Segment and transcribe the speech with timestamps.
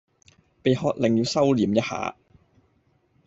[0.63, 2.15] 被喝令要收歛一下